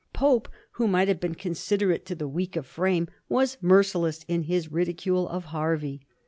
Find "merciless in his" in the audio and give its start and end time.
3.61-4.71